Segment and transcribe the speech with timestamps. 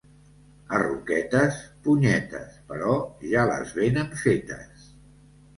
[0.77, 2.97] A Roquetes, punyetes, però
[3.35, 4.91] ja les venen fetes.